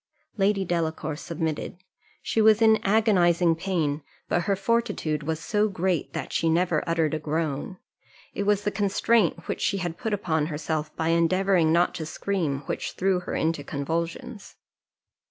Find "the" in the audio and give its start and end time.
8.63-8.71